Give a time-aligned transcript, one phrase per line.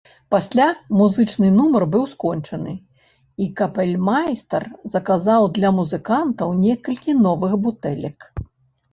[0.33, 0.65] Пасля
[0.99, 2.71] музычны нумар быў скончаны,
[3.45, 8.19] і капельмайстар заказаў для музыкантаў некалькі новых бутэлек.